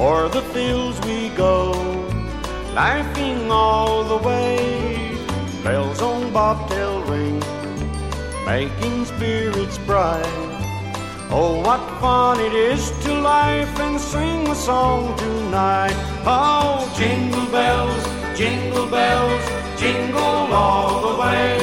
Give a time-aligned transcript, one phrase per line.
[0.00, 1.72] O'er the fields we go,
[2.72, 5.14] laughing all the way.
[5.62, 7.38] Bells on bobtail ring,
[8.46, 10.24] making spirits bright.
[11.30, 15.94] Oh, what fun it is to laugh and sing a song tonight.
[16.24, 18.04] Oh, Jingle bells,
[18.38, 19.44] jingle bells,
[19.78, 21.58] jingle all the way.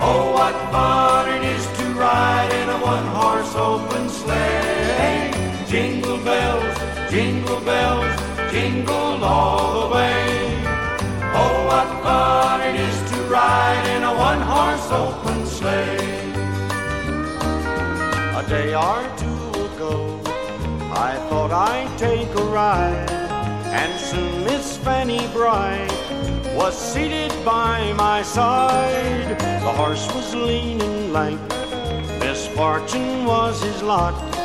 [0.00, 5.32] Oh, what fun it is to ride in a one-horse open sleigh.
[5.68, 10.62] Jingle bells, jingle bells, jingle all the way.
[11.38, 16.32] Oh, what fun it is to ride in a one-horse open sleigh.
[18.34, 20.20] A day or two ago,
[20.92, 25.92] I thought I'd take a ride, and soon Miss Fanny Bright
[26.54, 29.38] was seated by my side.
[29.38, 31.40] The horse was lean and lank,
[32.18, 34.35] misfortune was his lot.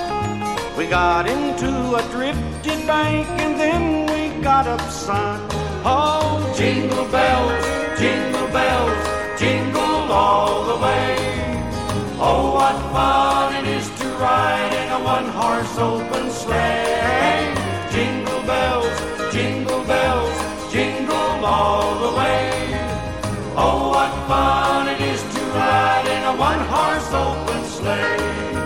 [0.77, 5.39] We got into a drifted bank, and then we got upside.
[5.83, 7.65] Oh, Jingle bells,
[7.99, 11.15] jingle bells, jingle all the way.
[12.19, 17.53] Oh, what fun it is to ride in a one-horse open sleigh.
[17.91, 22.49] Jingle bells, jingle bells, jingle all the way.
[23.57, 28.60] Oh, what fun it is to ride in a one-horse open sleigh.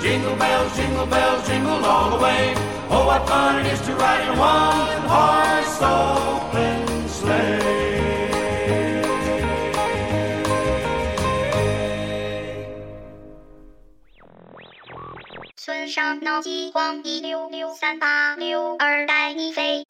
[0.00, 2.54] Jingle bells, jingle bells, jingle all the way.
[2.90, 7.86] Oh, what fun it is to ride in a one-horse open sleigh.
[15.56, 19.84] 村上脑激光一六六三八六二带你飞。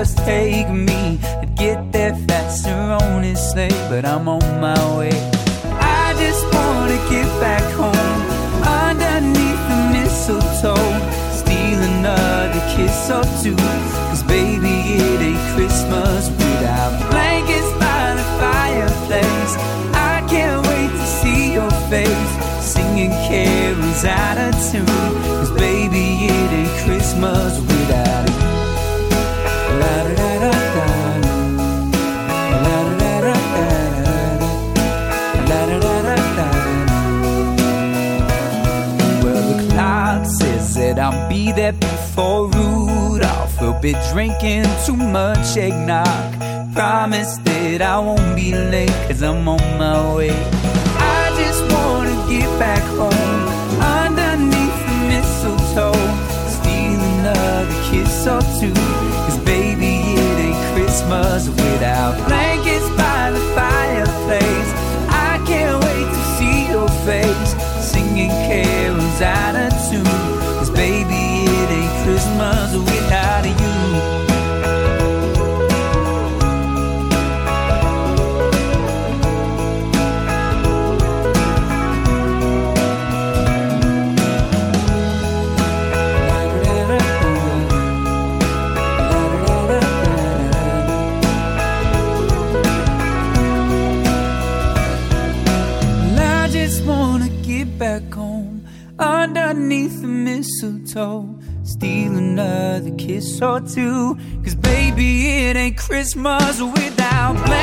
[0.00, 3.68] Just take me, I'd get there faster on his sleigh.
[3.90, 5.12] But I'm on my way.
[6.02, 8.20] I just wanna get back home
[8.86, 10.90] underneath the mistletoe.
[11.40, 13.56] Steal another kiss or two.
[14.08, 14.74] Cause baby,
[15.04, 16.39] it ain't Christmas
[43.82, 44.12] Rudolph.
[44.12, 46.74] Drinking too much eggnog.
[46.74, 50.30] Promise that I won't be late, cause I'm on my way.
[50.30, 53.42] I just wanna get back home
[53.80, 55.92] underneath the mistletoe.
[56.56, 58.74] Steal another kiss or two.
[59.26, 64.70] Cause baby, it ain't Christmas without blankets by the fireplace.
[65.08, 67.50] I can't wait to see your face
[67.82, 70.04] singing carols out of tune.
[70.58, 73.19] Cause baby, it ain't Christmas without
[103.74, 104.16] two.
[104.42, 107.59] Cause baby, it ain't Christmas without blankets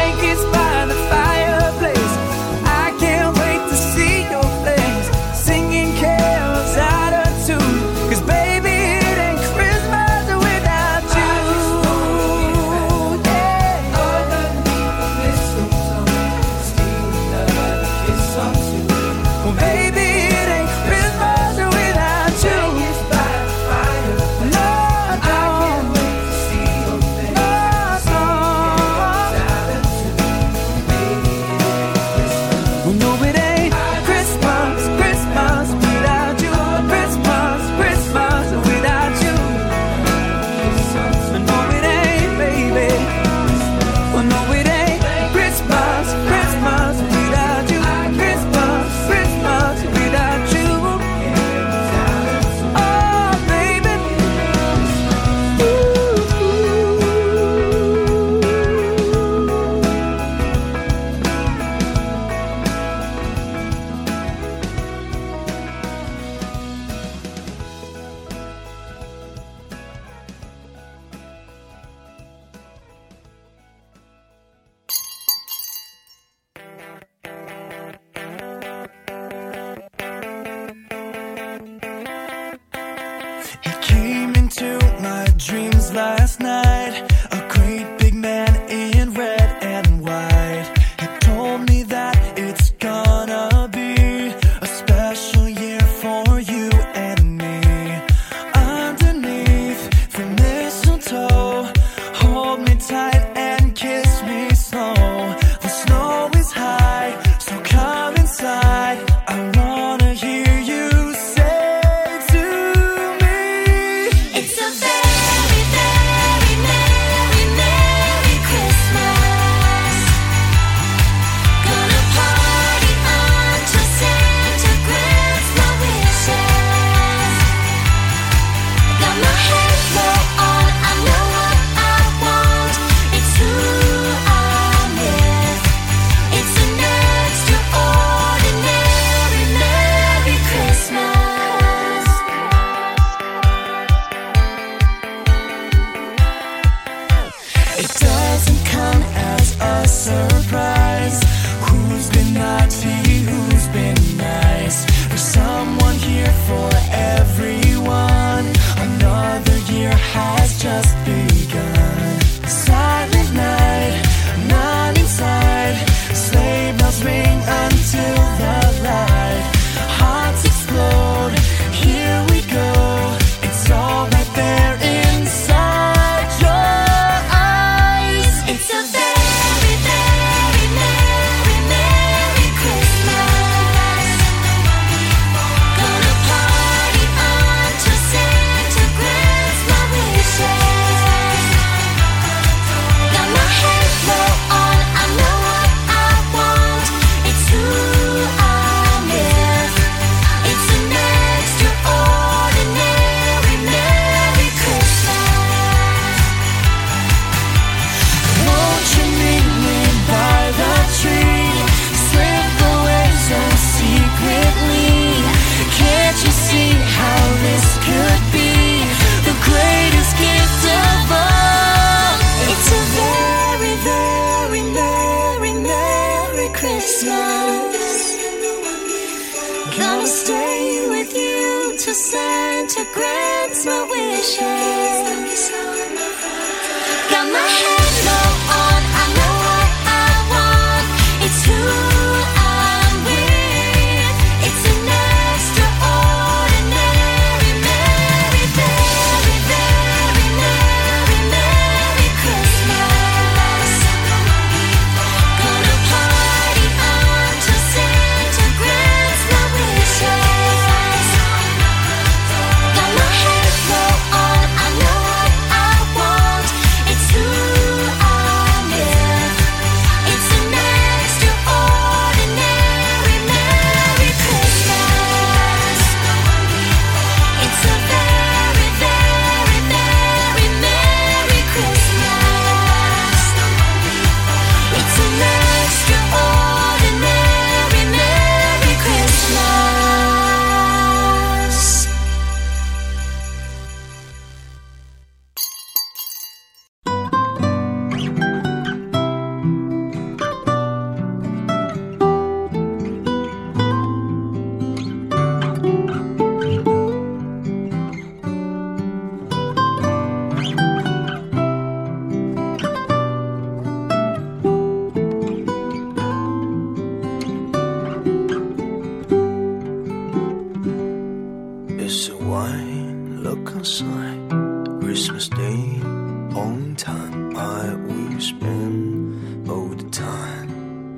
[326.37, 330.49] long time I will spend all the time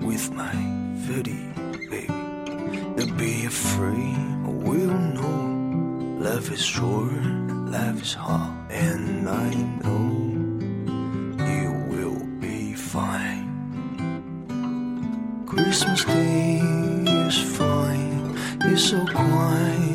[0.09, 0.57] with my
[1.05, 1.43] fitty
[1.91, 2.25] baby.
[2.97, 4.19] To be afraid,
[4.49, 5.39] I will know
[6.27, 7.23] life is short,
[7.77, 9.49] life is hard, and I
[9.81, 10.07] know
[11.53, 13.47] you will be fine.
[15.51, 16.59] Christmas Day
[17.27, 18.35] is fine,
[18.69, 19.88] it's so quiet.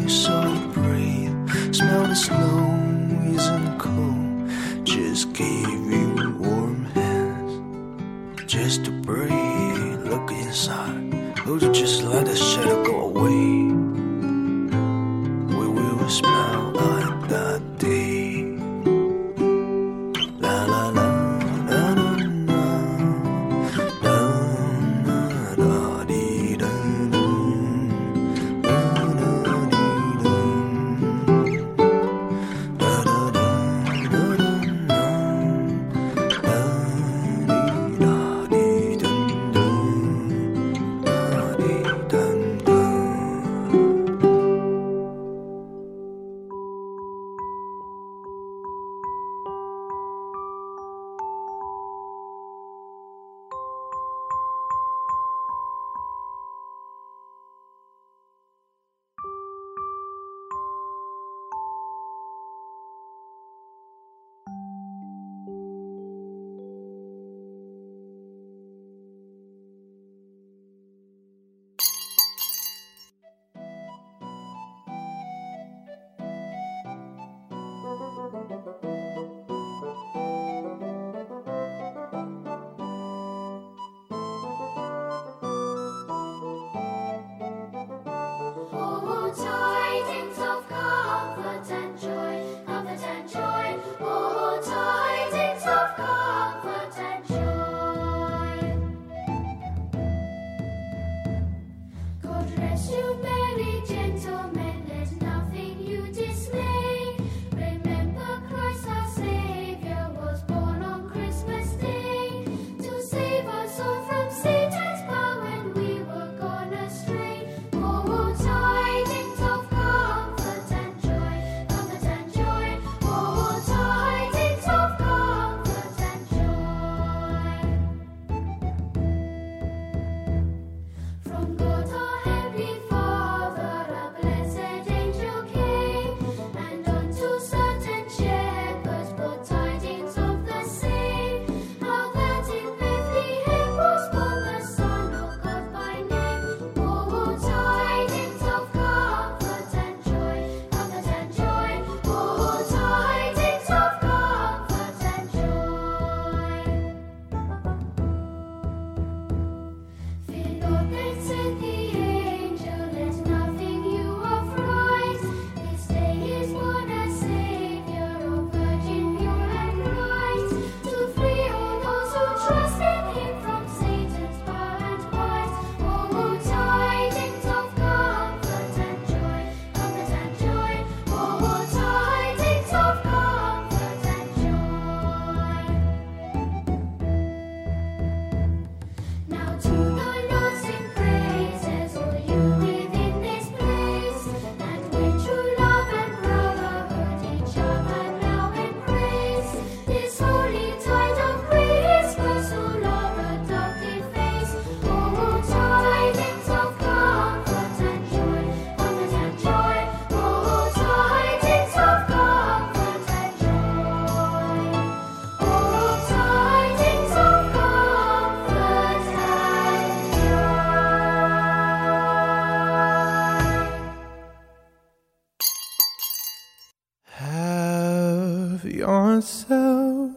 [229.24, 230.12] myself.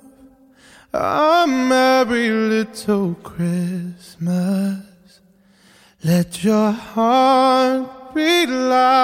[0.94, 4.82] merry little Christmas.
[6.04, 8.97] Let your heart be light.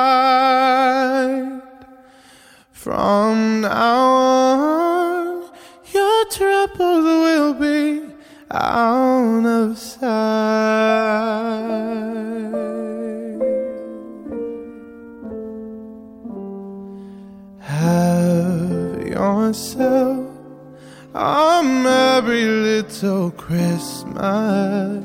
[23.04, 25.04] so Christmas.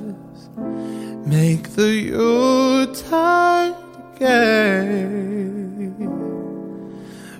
[1.26, 3.74] Make the Yuletide
[4.20, 5.90] gay.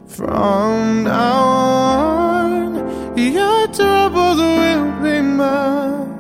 [0.09, 1.43] From now
[2.43, 2.75] on,
[3.17, 6.11] your troubles will be mine.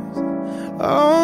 [0.78, 1.17] Oh,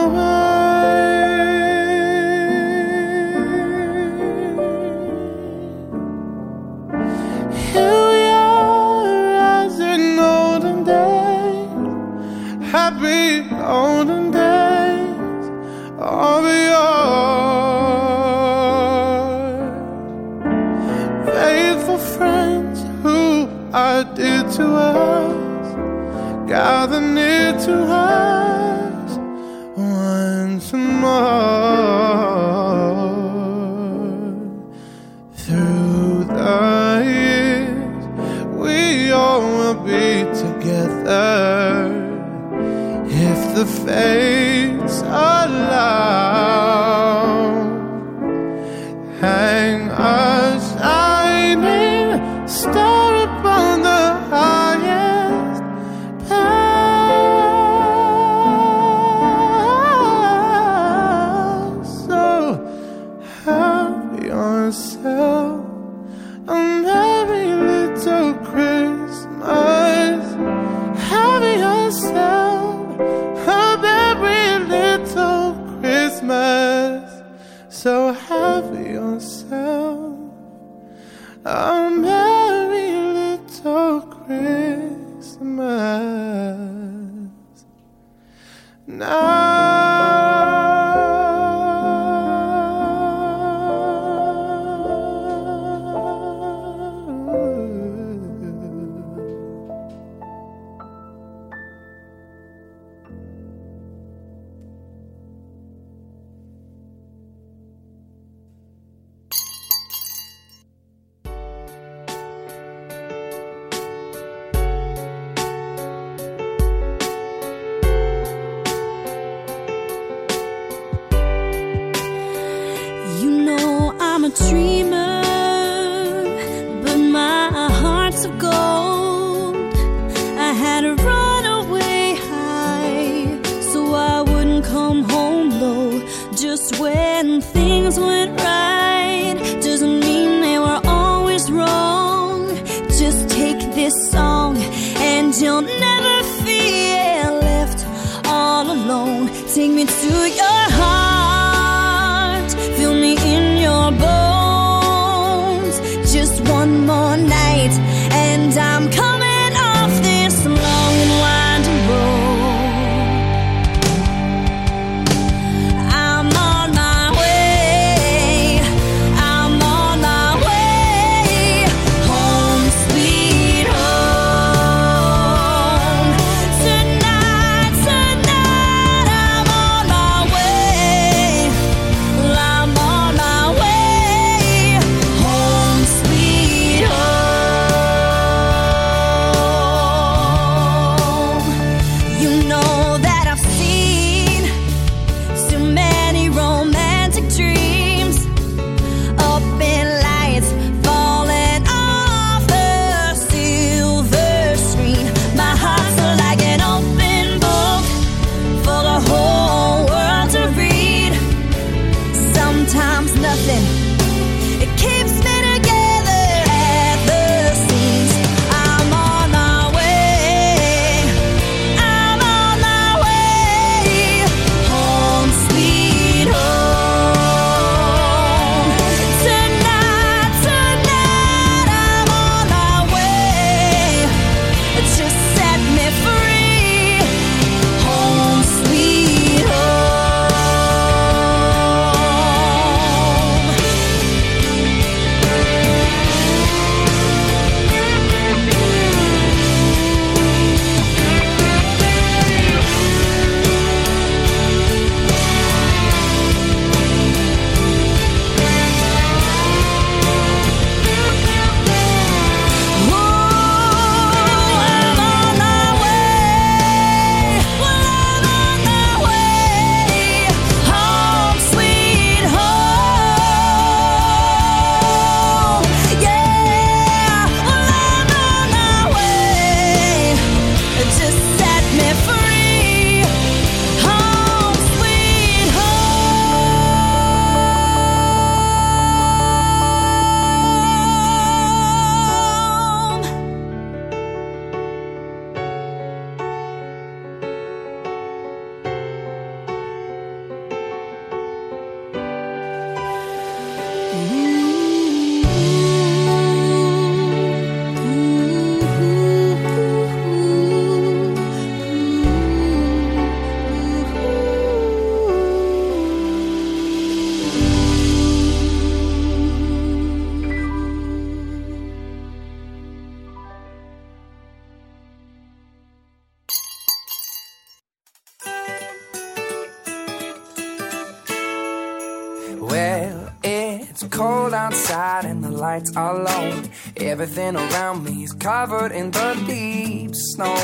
[334.71, 336.43] and the lights are low.
[336.77, 340.35] Everything around me is covered in the deep snow.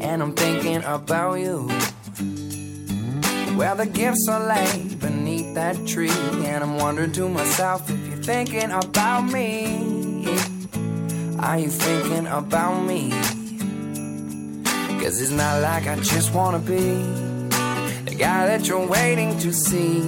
[0.00, 1.68] And I'm thinking about you.
[3.56, 6.10] Well, the gifts are laid beneath that tree.
[6.10, 10.26] And I'm wondering to myself if you're thinking about me.
[11.38, 13.10] Are you thinking about me?
[15.02, 17.02] Cause it's not like I just wanna be
[18.04, 20.00] the guy that you're waiting to see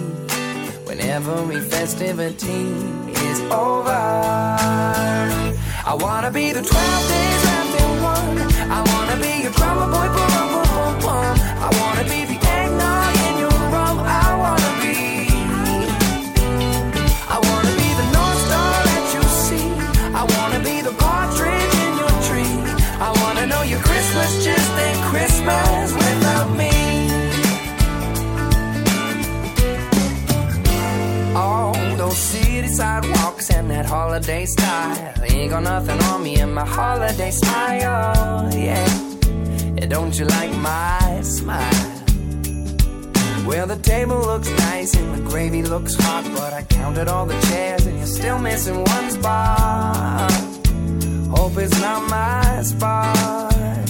[0.87, 4.03] when every festivity is over.
[5.91, 8.39] I wanna be the 12 days wrapped in one.
[8.71, 11.35] I wanna be your drummer boy, boom, boom, boom, boom.
[11.67, 12.04] I wanna
[33.95, 35.15] holiday style.
[35.23, 38.53] Ain't got nothing on me in my holiday style.
[38.53, 39.87] Yeah.
[39.95, 41.91] don't you like my smile?
[43.49, 47.41] Well, the table looks nice and the gravy looks hot, but I counted all the
[47.49, 50.33] chairs and you're still missing one spot.
[51.37, 53.85] Hope it's not my spot.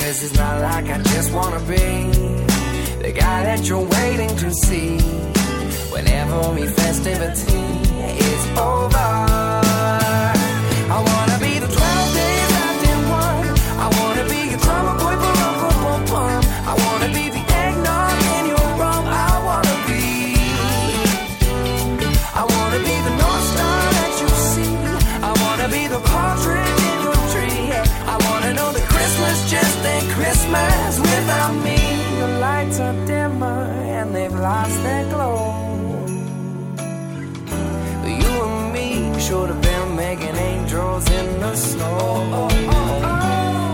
[0.00, 1.86] Cause it's not like I just wanna be
[3.06, 4.98] the guy that you're waiting to see
[5.92, 9.39] when every festivity is over.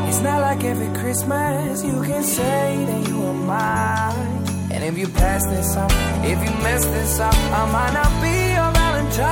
[0.09, 4.47] It's not like every Christmas you can say that you are mine.
[4.71, 5.91] And if you pass this up,
[6.25, 9.27] if you mess this up, I might not be your Valentine.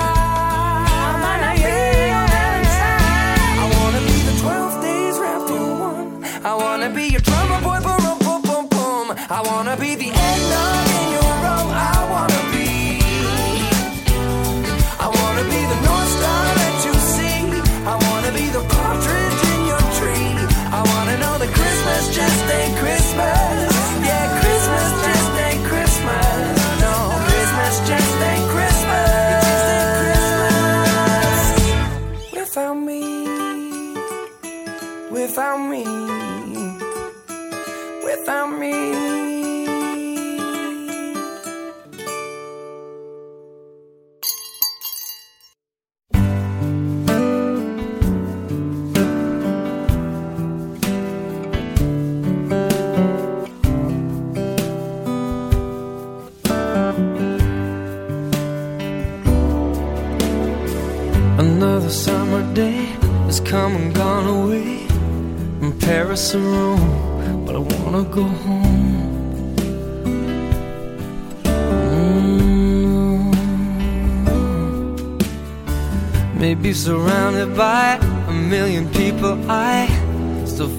[1.08, 1.76] I might not be
[2.14, 3.58] your Valentine.
[3.62, 6.24] I wanna be the 12 days wrapped in one.
[6.44, 9.06] I wanna be your drummer boy, boom, boom, boom, boom, boom.
[9.30, 10.10] I wanna be the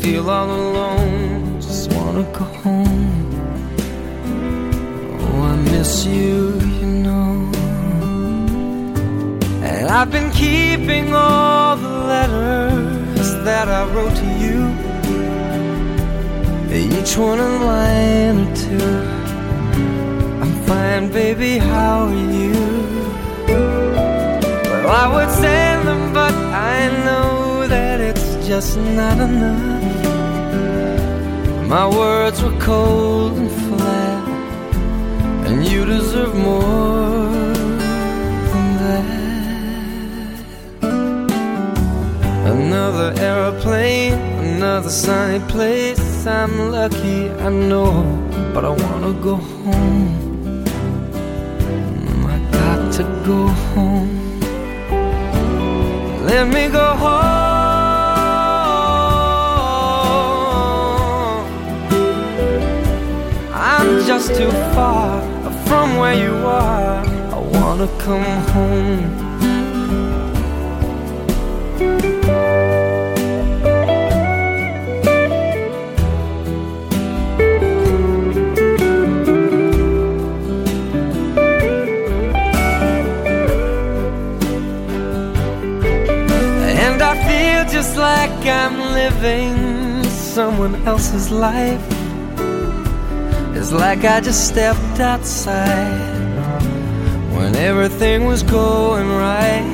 [0.06, 1.60] feel all alone.
[1.60, 3.14] Just wanna go home.
[5.24, 6.36] Oh, I miss you,
[6.80, 7.30] you know.
[9.70, 14.60] And I've been keeping all the letters that I wrote to you.
[16.84, 18.94] Each one a line or two.
[20.42, 22.58] I'm fine, baby, how are you?
[24.84, 26.36] Well, I would send them, but
[26.74, 29.85] I know that it's just not enough.
[31.68, 34.28] My words were cold and flat,
[35.48, 37.30] and you deserve more
[38.52, 39.06] than that.
[42.54, 44.14] Another aeroplane,
[44.56, 46.28] another sunny place.
[46.28, 48.04] I'm lucky, I know,
[48.54, 50.64] but I wanna go home.
[52.28, 54.40] I got to go home.
[56.26, 57.35] Let me go home.
[64.18, 65.22] just too far
[65.68, 67.04] from where you are.
[67.36, 68.24] I wanna come
[68.54, 69.26] home.
[87.72, 92.05] just like I'm living someone else's life
[93.66, 95.90] it's like I just stepped outside
[97.36, 99.66] when everything was going right.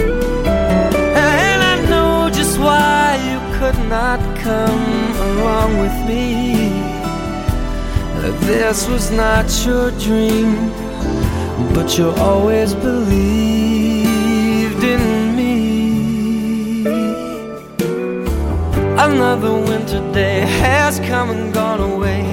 [0.00, 6.70] And I know just why you could not come along with me.
[8.22, 10.72] That this was not your dream,
[11.74, 13.12] but you always believed
[14.82, 16.82] in me.
[18.96, 22.27] Another winter day has come and gone away.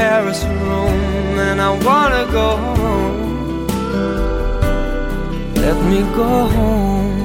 [0.00, 3.66] Paris or Rome, and I wanna go home.
[5.64, 7.20] Let me go home.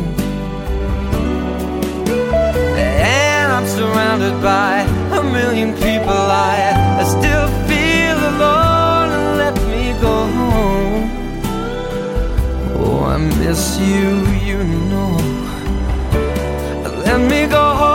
[3.18, 4.74] And I'm surrounded by
[5.20, 6.22] a million people.
[6.50, 6.56] I,
[7.02, 9.10] I still feel alone.
[9.18, 11.06] And let me go home.
[12.82, 14.10] Oh, I miss you,
[14.50, 14.60] you
[14.92, 15.14] know.
[17.06, 17.95] Let me go home.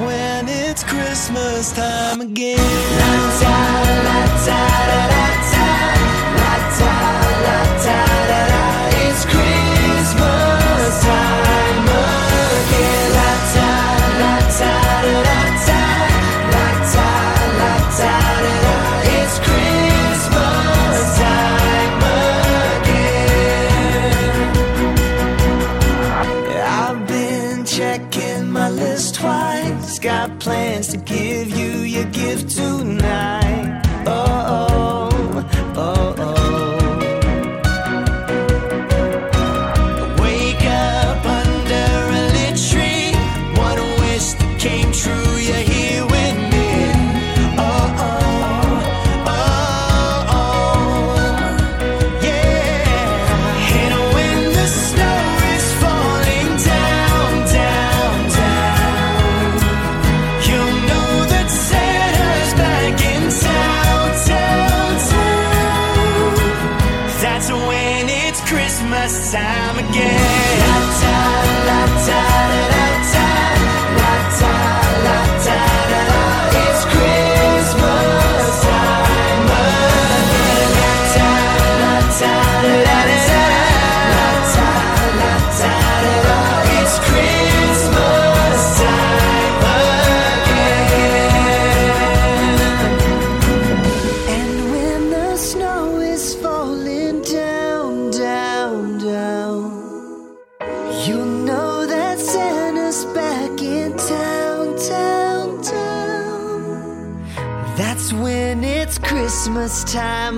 [0.00, 2.58] when it's Christmas time again.
[32.18, 33.37] give tonight.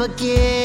[0.01, 0.60] again.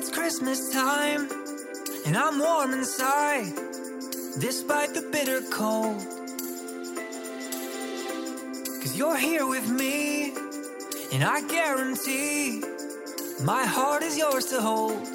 [0.00, 1.28] It's Christmas time,
[2.06, 3.52] and I'm warm inside,
[4.38, 5.98] despite the bitter cold.
[8.80, 10.32] Cause you're here with me,
[11.12, 12.62] and I guarantee
[13.44, 15.06] my heart is yours to hold.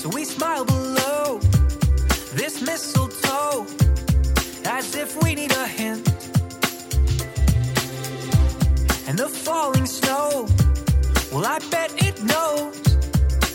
[0.00, 1.38] So we smile below
[2.34, 3.66] this mistletoe
[4.66, 6.06] as if we need a hint.
[9.08, 10.46] And the falling snow,
[11.32, 12.76] well, I bet it knows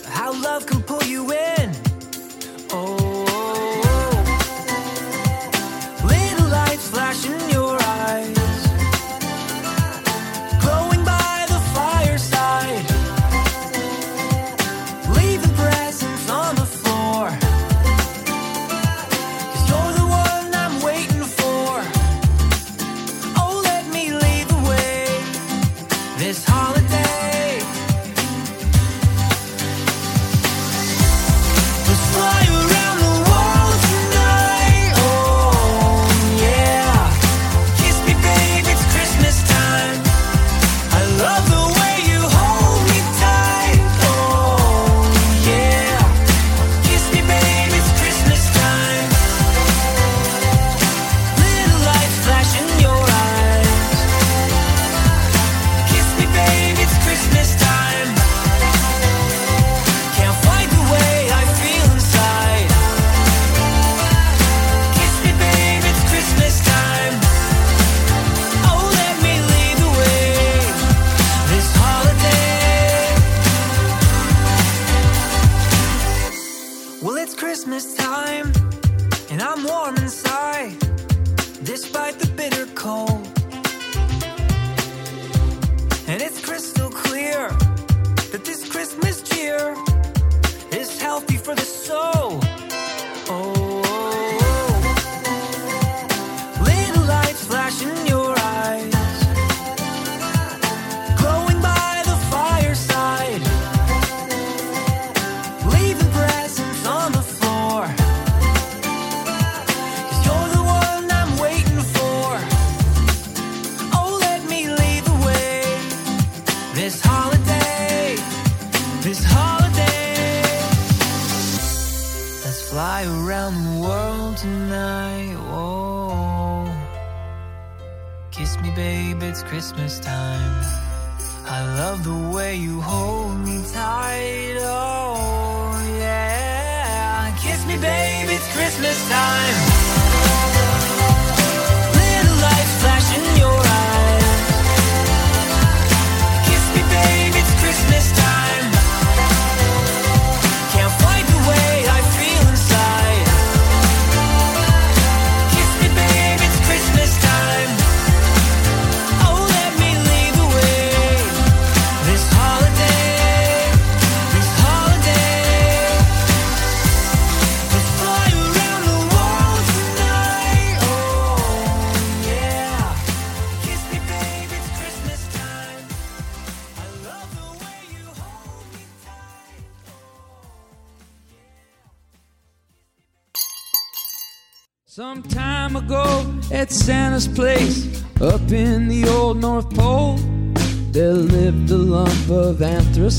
[0.05, 1.71] how love can pull you in.
[2.71, 2.96] Oh,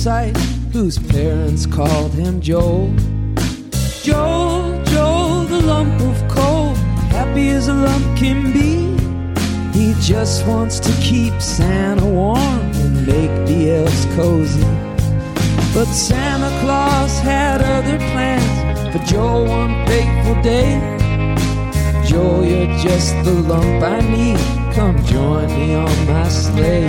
[0.08, 0.36] anthracite
[0.72, 2.94] whose parents called him Joel.
[4.02, 6.74] Joel, Joel, the lump of coal,
[7.10, 8.88] happy as a lump can be.
[9.78, 14.62] He just wants to keep Santa warm and make the elves cozy.
[15.74, 20.80] But Santa Claus had other plans for Joel one fateful day.
[22.06, 24.38] Joel, you're just the lump I need.
[24.74, 26.88] Come join me on my sleigh.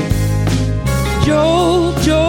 [1.25, 2.28] Joel, Joel,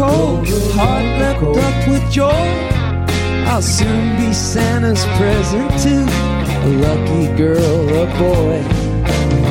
[0.00, 2.46] the lump of coal, heart wrapped up with joy.
[3.48, 5.94] I'll soon be Santa's present to
[6.64, 8.62] a lucky girl or boy.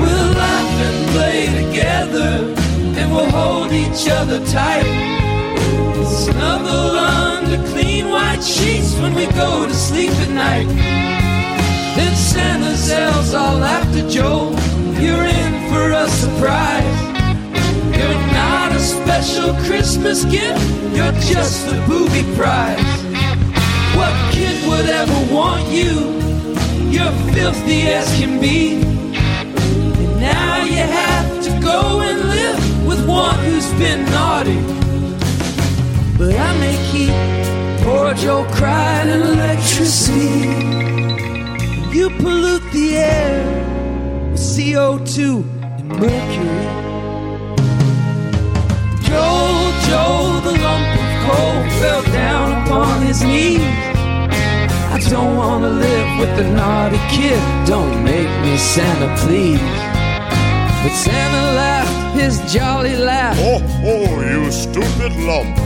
[0.02, 2.56] We'll laugh and play together,
[2.98, 4.90] and we'll hold each other tight.
[6.06, 10.68] Snuggle under clean white sheets when we go to sleep at night.
[11.96, 14.54] Then Santa's elves all after Joel.
[15.00, 17.09] You're in for a surprise
[19.10, 20.64] special Christmas gift.
[20.96, 22.78] You're just the booby prize.
[23.98, 25.94] What kid would ever want you?
[26.94, 28.84] You're filthy as can be.
[28.84, 34.62] And now you have to go and live with one who's been naughty.
[36.20, 37.16] But I may keep
[37.84, 40.38] poor Joel crying in electricity.
[41.98, 45.44] You pollute the air with CO2
[45.80, 46.79] and mercury.
[49.90, 53.60] Joel, Joel, the lump of coal fell down upon his knees.
[54.96, 57.40] I don't wanna live with the naughty kid.
[57.66, 59.60] Don't make me Santa, please.
[60.84, 63.36] But Santa laughed his jolly laugh.
[63.40, 65.58] Oh, oh, you stupid lump.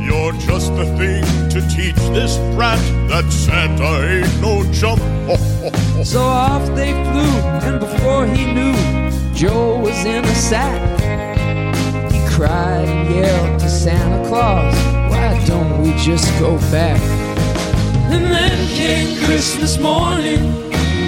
[0.00, 5.00] You're just the thing to teach this brat that Santa ain't no chump.
[6.04, 7.34] So off they flew,
[7.66, 8.74] and before he knew,
[9.34, 11.29] Joel was in a sack.
[12.40, 14.74] He cried and yelled to Santa Claus,
[15.10, 16.98] Why don't we just go back?
[18.10, 20.38] And then came Christmas morning,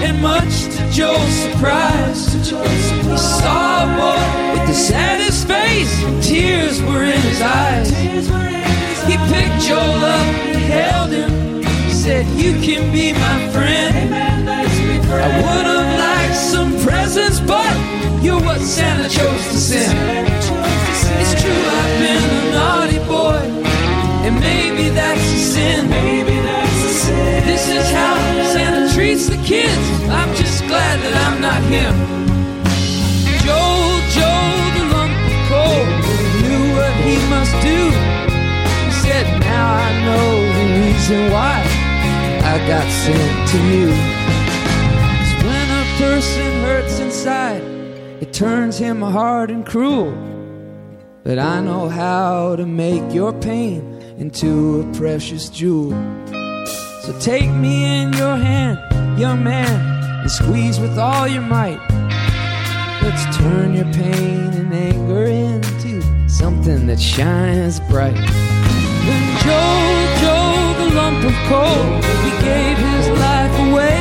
[0.04, 6.82] and much to Joel's surprise, he saw a boy with the saddest face, and tears
[6.82, 7.88] were in his eyes.
[9.08, 14.14] He picked Joel up and held him, said, You can be my friend.
[14.14, 17.74] I would have liked some presents, but
[18.22, 20.51] you're what Santa chose to send.
[21.20, 23.42] It's true, I've been a naughty boy,
[24.24, 25.92] and maybe that's a sin.
[27.44, 28.14] This is how
[28.52, 29.84] Santa treats the kids.
[30.08, 31.94] I'm just glad that I'm not him.
[33.28, 33.38] The
[36.42, 37.80] knew what he must do.
[38.86, 41.62] He said, Now I know the reason why
[42.42, 43.58] I got sent to
[45.44, 47.62] when a person hurts inside,
[48.20, 50.31] it turns him hard and cruel.
[51.24, 53.80] But I know how to make your pain
[54.18, 55.92] into a precious jewel.
[57.02, 58.78] So take me in your hand,
[59.16, 61.78] young man, and squeeze with all your might.
[63.02, 68.16] Let's turn your pain and anger into something that shines bright.
[69.44, 71.86] Joel, Joel, the lump of coal,
[72.26, 73.98] he gave his life away.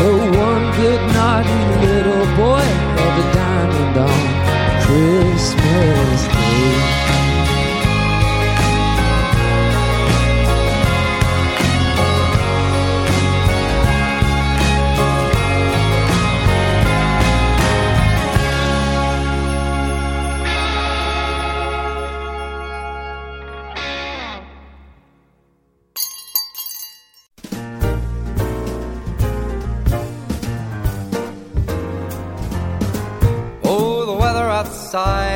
[0.00, 5.65] Oh, one good naughty little boy held a diamond on Christmas
[34.96, 35.35] Day.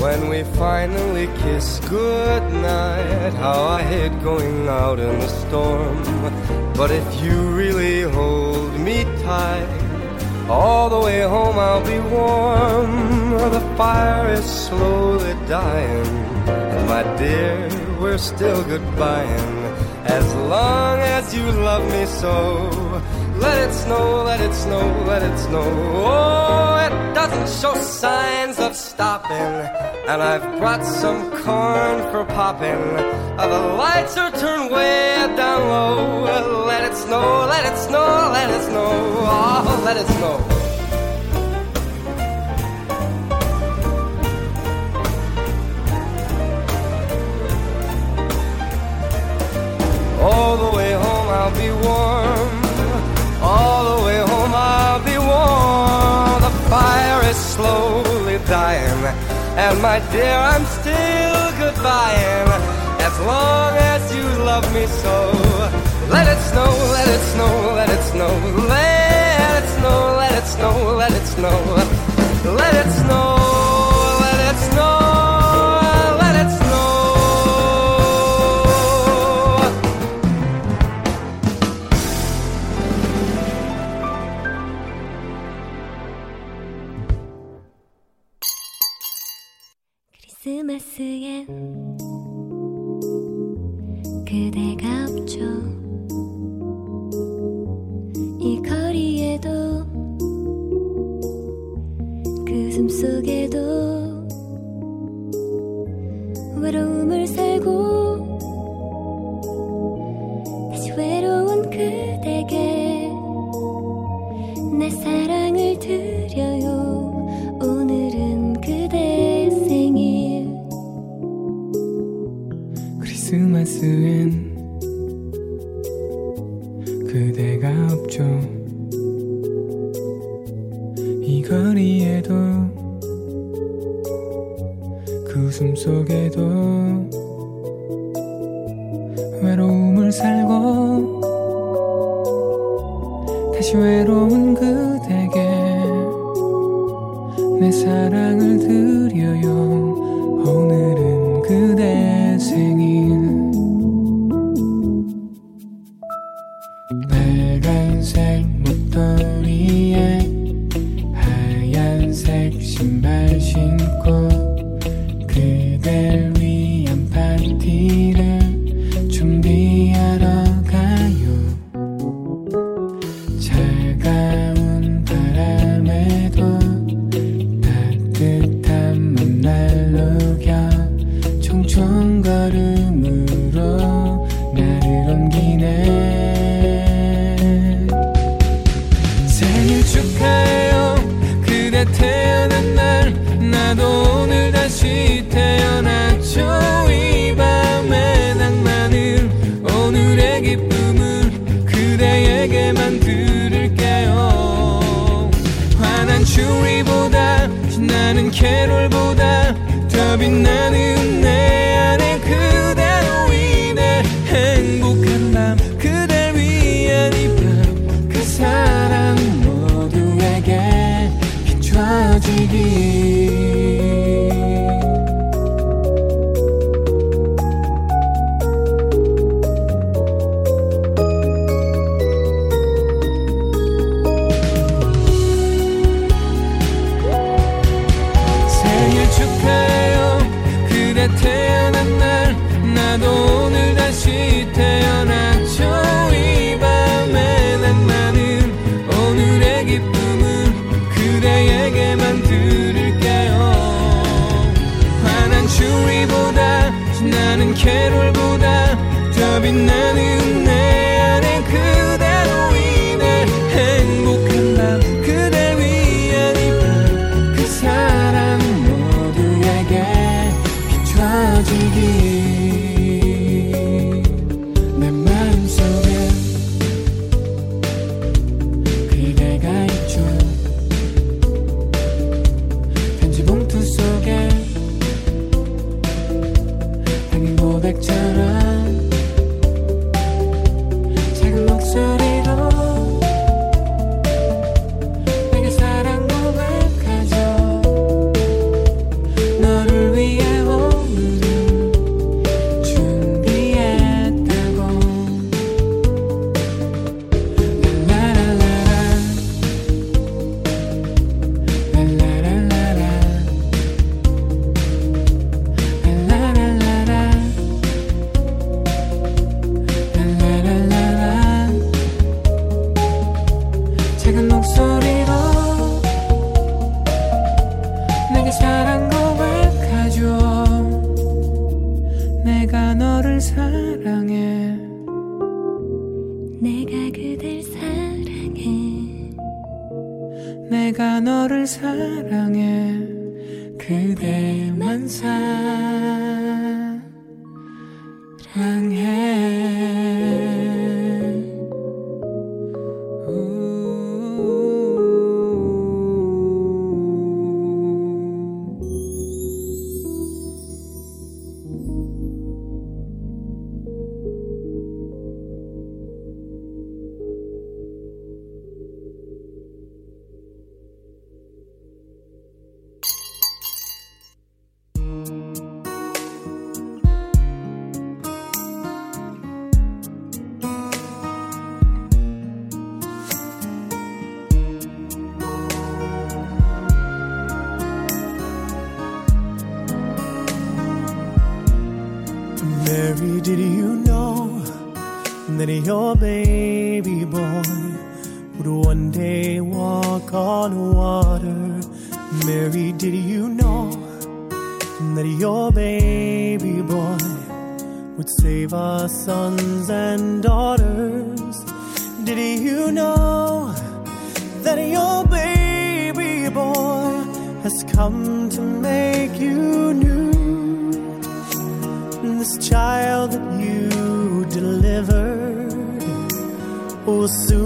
[0.00, 6.02] When we finally kiss goodnight, how I hate going out in the storm.
[6.72, 9.68] But if you really hold me tight,
[10.48, 13.30] all the way home I'll be warm.
[13.56, 16.06] The fire is slowly dying,
[16.48, 17.68] and my dear,
[18.00, 19.60] we're still goodbying.
[20.06, 22.32] As long as you love me so,
[23.36, 25.68] let it snow, let it snow, let it snow.
[26.06, 29.89] Oh, it doesn't show signs of stopping.
[30.08, 32.82] And I've brought some corn for popping.
[33.38, 36.24] Uh, the lights are turned way down low.
[36.66, 38.90] Let it snow, let it snow, let it snow.
[38.92, 40.36] Oh, let it snow.
[50.22, 50.79] All the way
[59.56, 62.48] And my dear, I'm still goodbying.
[63.00, 65.32] As long as you love me so.
[66.08, 68.32] Let it snow, let it snow, let it snow.
[68.68, 71.56] Let it snow, let it snow, let it snow.
[72.44, 73.39] Let it snow, let
[90.99, 91.88] 스마스엔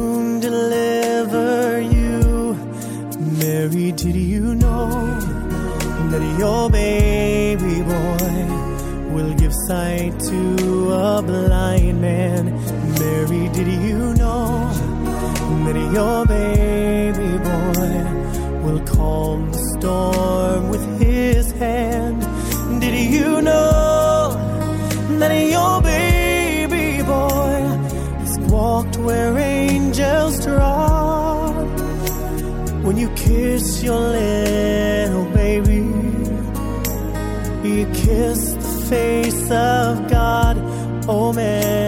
[0.05, 2.19] soon deliver you.
[3.41, 4.89] Mary, did you know
[6.11, 8.35] that your baby boy
[9.15, 10.41] will give sight to
[11.09, 12.43] a blind man?
[13.01, 14.45] Mary, did you know
[15.65, 17.95] that your baby boy
[18.65, 22.21] will calm the storm with his hand?
[22.83, 24.37] Did you know
[25.21, 27.57] that your baby boy
[28.23, 29.33] has walked where
[30.41, 31.55] Strong.
[32.85, 35.83] when you kiss your little baby.
[37.69, 40.59] You kiss the face of God,
[41.09, 41.84] oh man.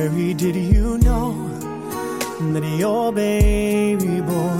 [0.00, 1.34] Mary, did you know
[2.54, 4.56] that your baby boy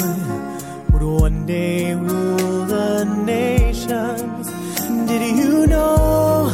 [0.91, 4.47] would one day rule the nations?
[5.09, 6.51] Did you know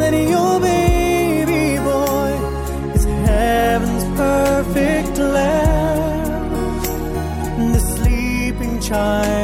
[0.00, 2.30] that your baby boy
[2.94, 6.52] is heaven's perfect lamb,
[7.74, 9.41] the sleeping child?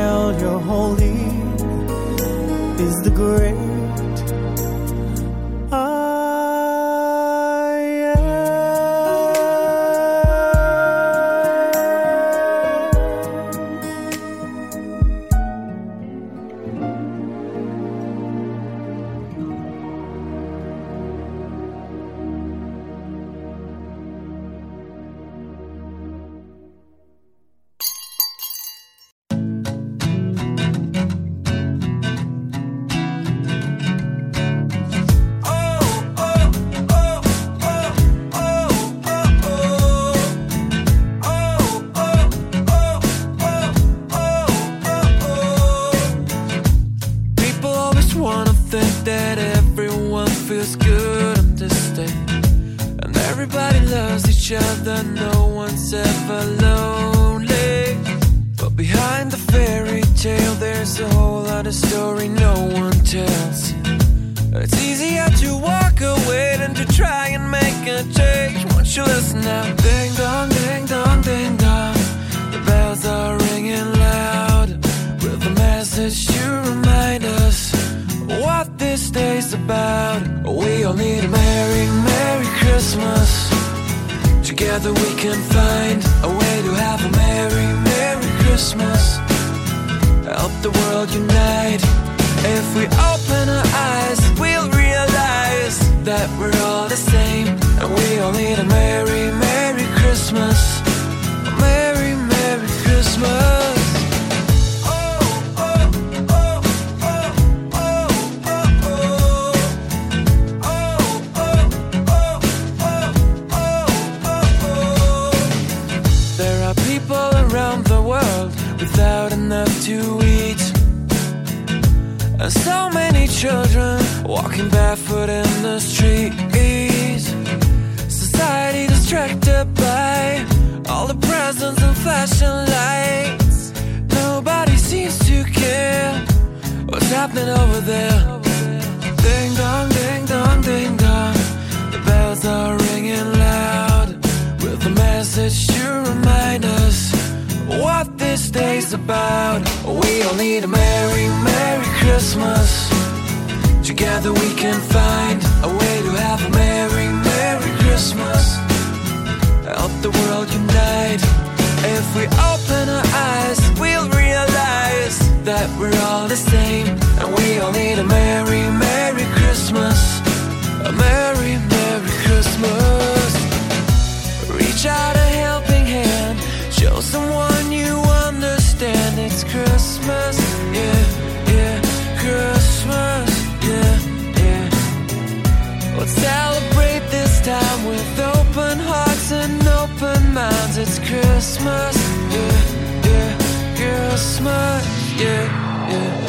[195.19, 196.29] yeah, yeah.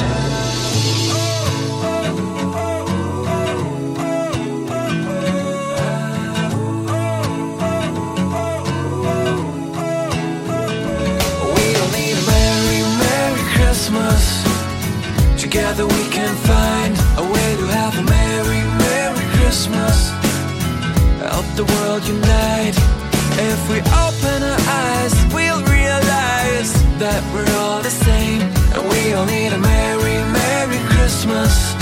[15.37, 20.11] Together we can find a way to have a Merry, Merry Christmas.
[21.19, 22.77] Help the world unite.
[23.51, 27.88] If we open our eyes, we'll realize that we're all
[29.19, 31.78] still need a Merry, Merry Christmas.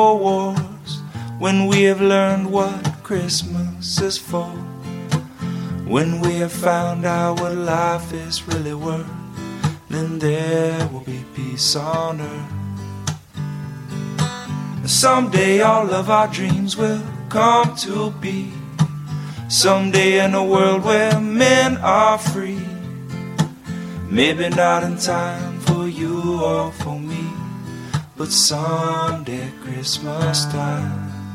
[0.00, 0.92] No wars
[1.38, 4.50] when we have learned what Christmas is for.
[5.94, 9.14] When we have found out what life is really worth,
[9.90, 12.52] then there will be peace on earth.
[14.86, 18.38] Someday all of our dreams will come to be.
[19.48, 22.64] Someday in a world where men are free.
[24.08, 26.14] Maybe not in time for you
[26.52, 27.24] or for me,
[28.20, 31.34] but someday at Christmas time.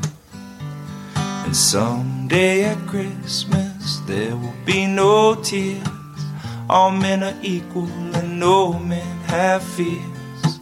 [1.16, 5.82] And someday at Christmas there will be no tears.
[6.70, 10.60] All men are equal and no men have fears.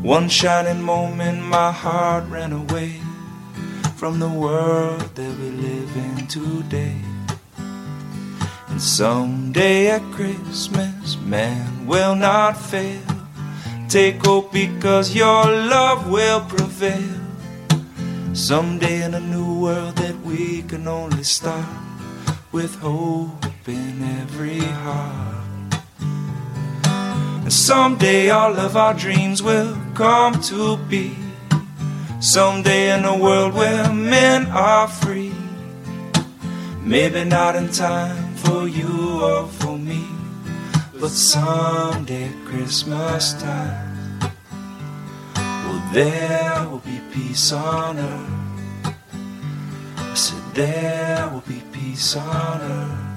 [0.00, 2.94] One shining moment my heart ran away
[3.96, 6.96] from the world that we live in today.
[8.68, 13.17] And someday at Christmas, man will not fail.
[13.88, 17.20] Take hope because your love will prevail.
[18.34, 21.64] Someday in a new world that we can only start
[22.52, 25.80] with hope in every heart.
[27.42, 31.16] And someday all of our dreams will come to be.
[32.20, 35.32] Someday in a world where men are free.
[36.82, 40.04] Maybe not in time for you or for me,
[41.00, 44.18] but someday at Christmas time.
[45.36, 48.94] Well, there will be peace on earth.
[49.96, 53.07] I said, there will be peace on earth.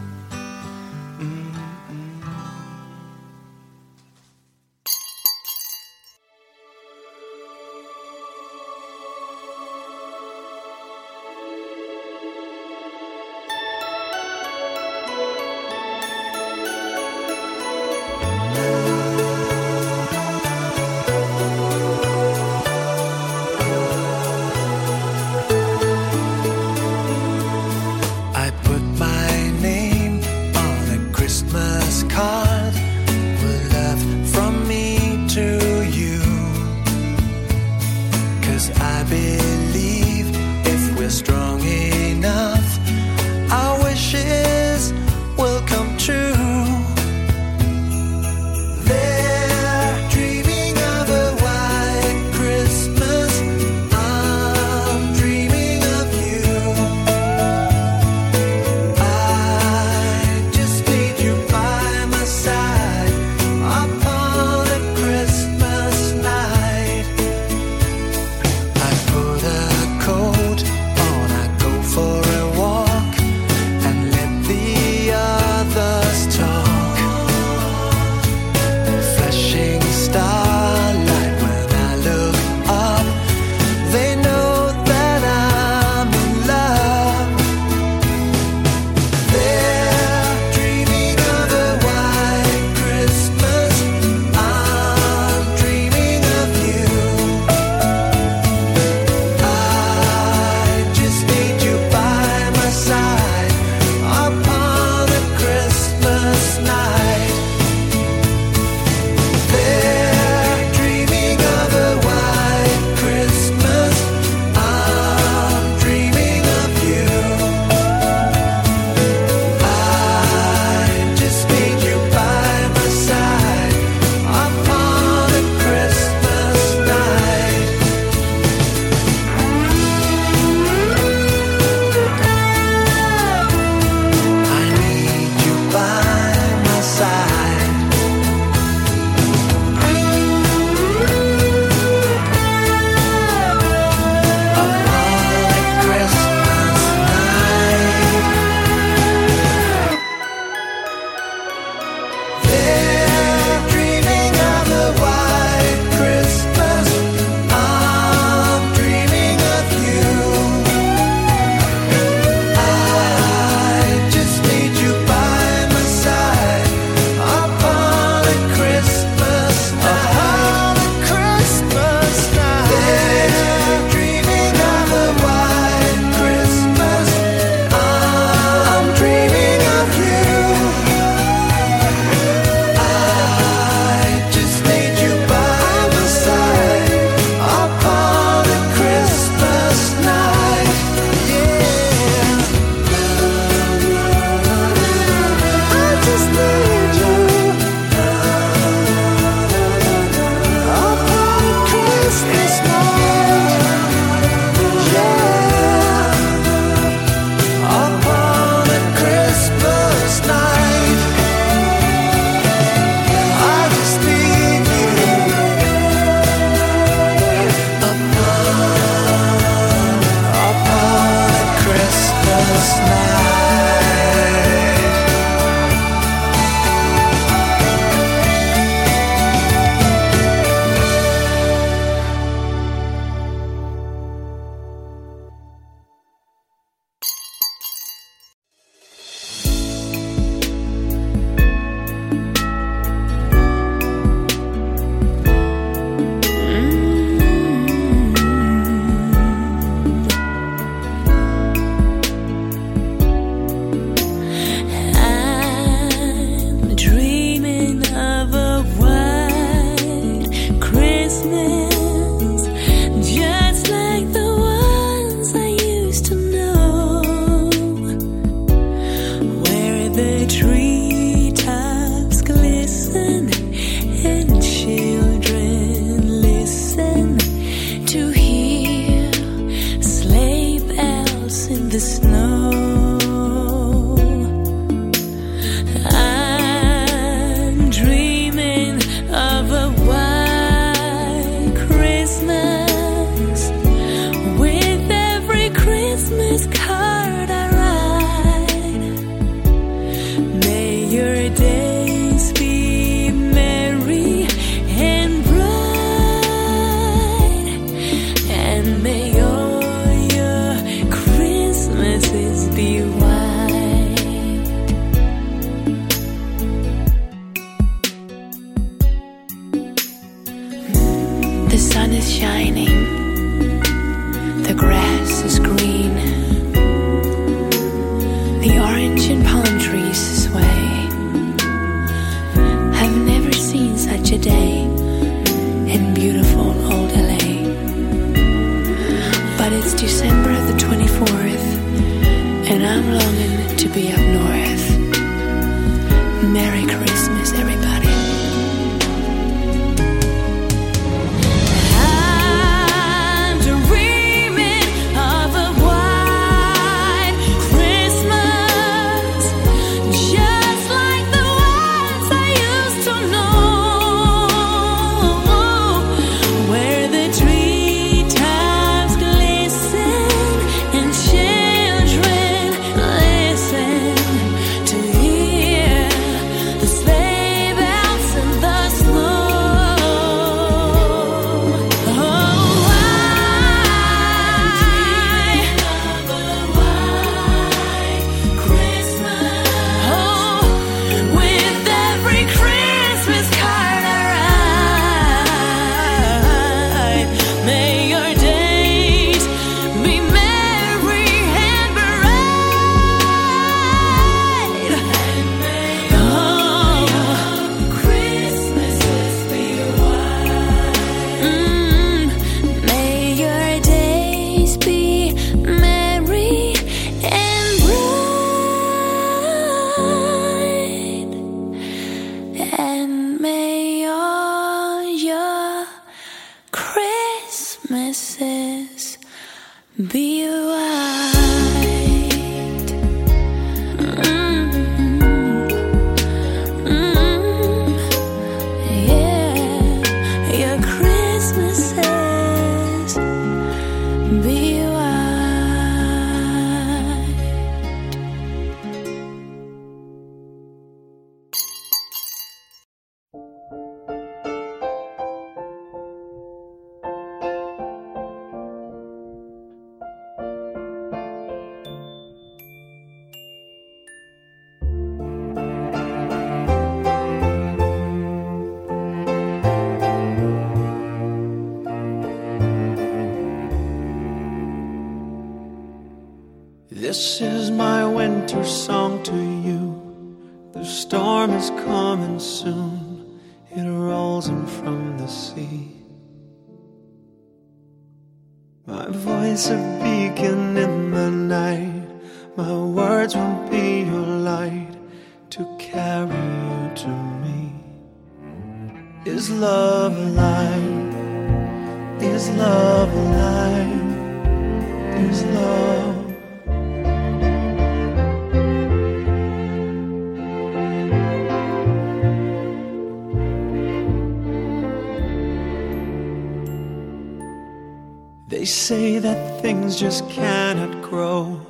[519.82, 521.42] just cannot grow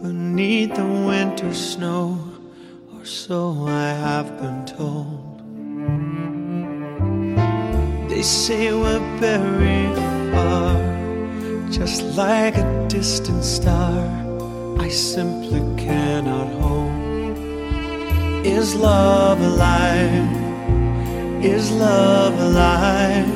[0.00, 2.16] beneath the winter snow,
[2.94, 5.40] or so I have been told.
[8.08, 9.96] They say we're buried
[10.32, 14.06] far, just like a distant star,
[14.78, 17.36] I simply cannot hold.
[18.46, 20.30] Is love alive?
[21.44, 23.28] Is love alive?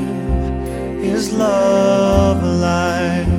[1.03, 3.38] Is love alive?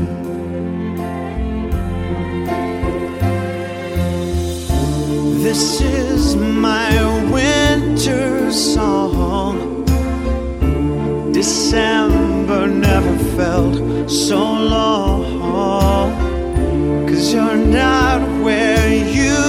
[5.49, 6.93] This is my
[7.31, 9.83] winter song.
[11.33, 16.13] December never felt so long.
[17.07, 19.48] Cause you're not where you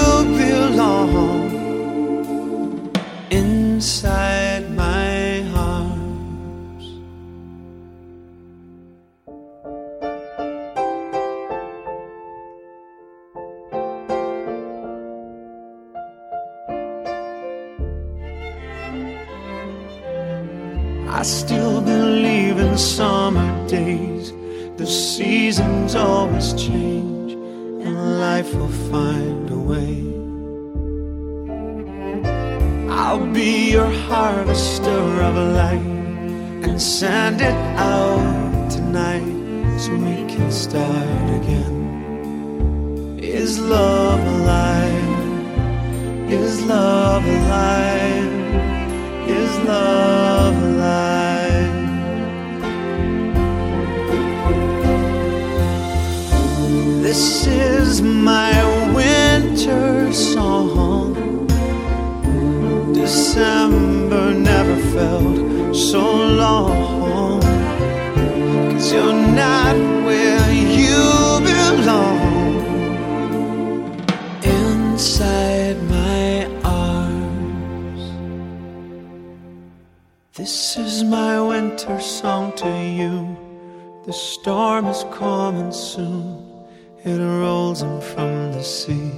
[84.80, 86.66] storm is coming soon.
[87.04, 89.12] It rolls in from the sea.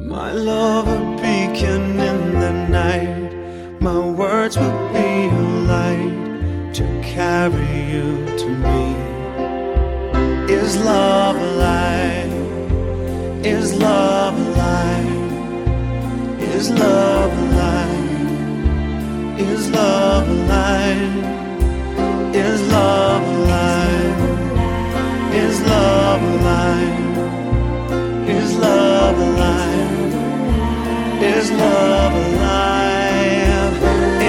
[0.00, 3.80] My love, a beacon in the night.
[3.80, 5.42] My words will be a
[5.72, 8.94] light to carry you to me.
[10.52, 12.32] Is love alive?
[13.46, 15.32] Is love alive?
[16.40, 18.20] Is love alive?
[19.40, 21.28] Is love alive?
[26.48, 28.28] Alive?
[28.28, 30.12] Is love alive?
[31.22, 33.74] Is love alive?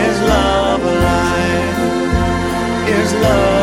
[0.04, 1.78] Is love alive?
[2.90, 3.59] Is love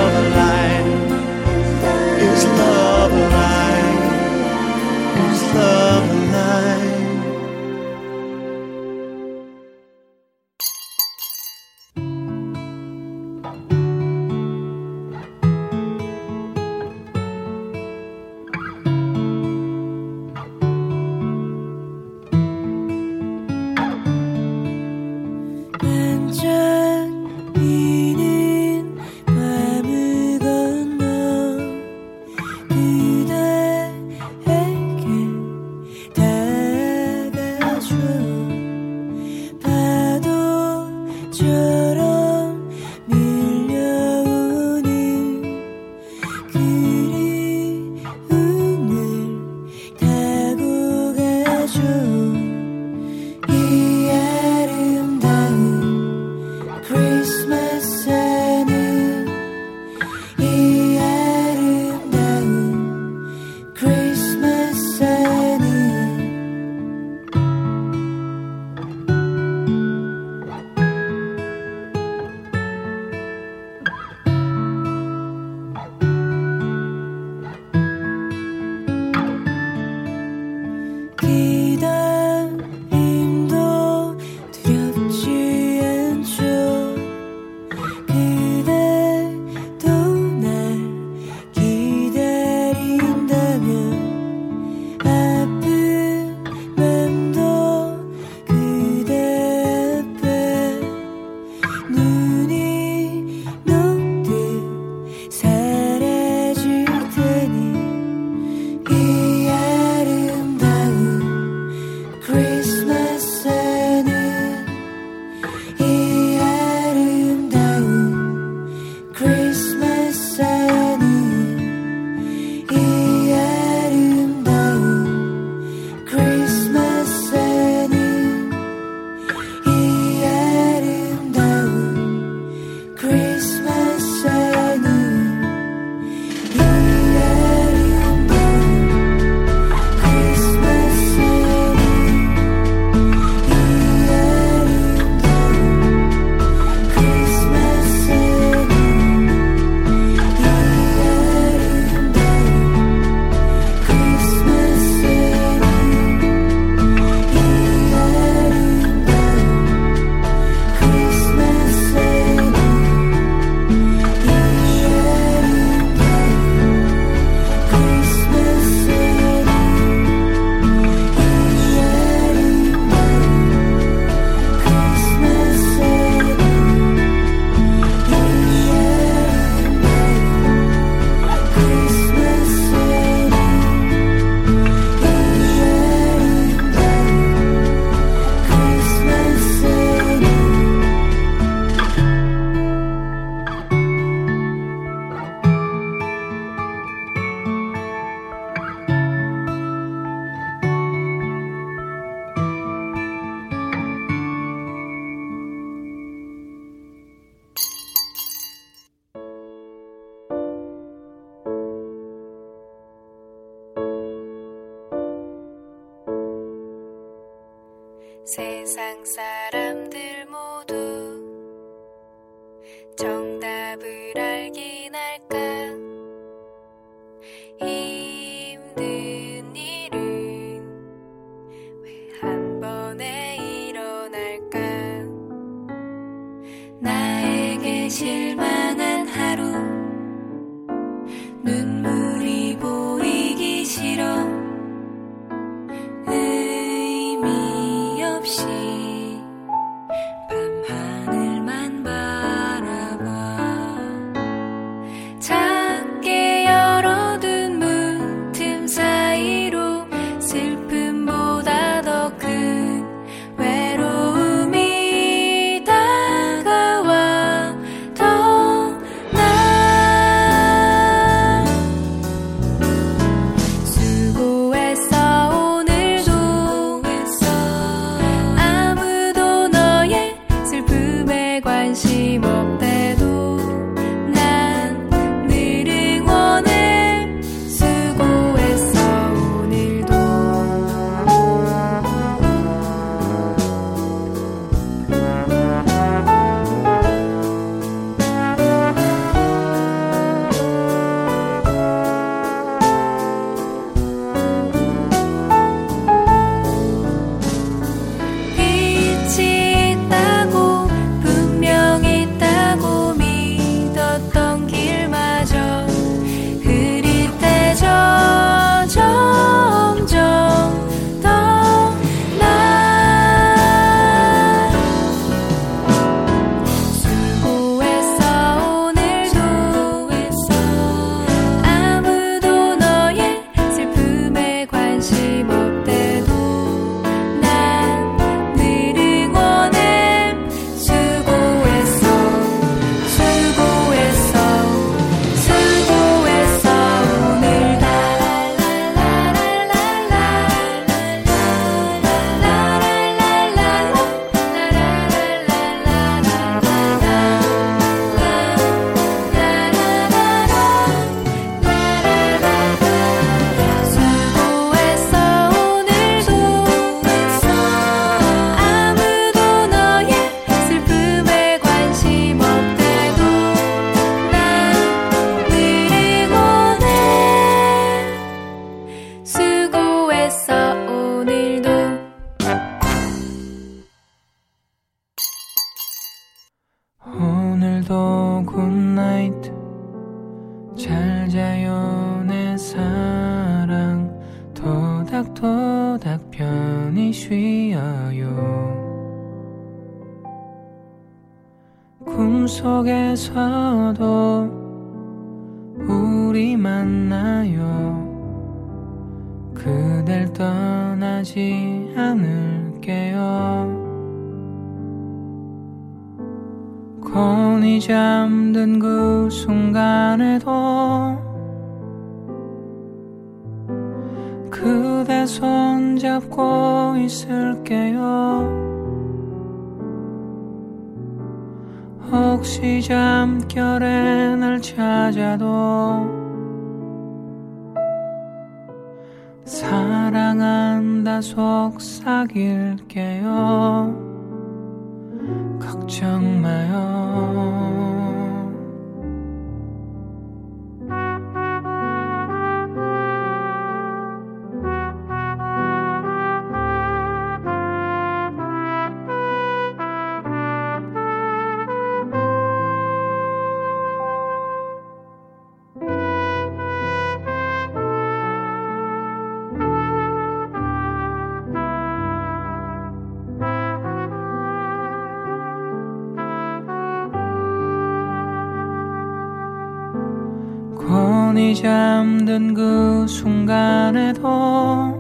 [481.36, 484.74] 잠든 그 순간에도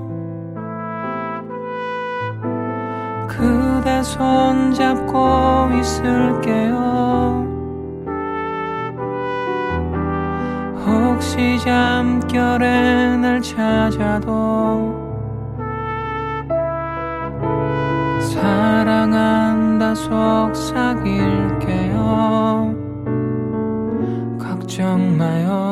[3.28, 7.46] 그대 손잡고 있을게요.
[10.86, 14.94] 혹시 잠결에 날 찾아도
[18.32, 21.26] 사랑한다 속삭일게요.
[24.38, 25.65] 걱정 마요.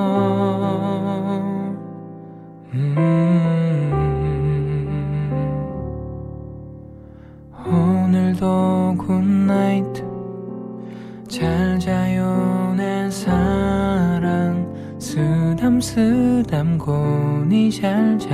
[17.85, 18.34] 浅浅